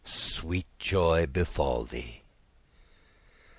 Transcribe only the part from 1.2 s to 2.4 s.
befall thee!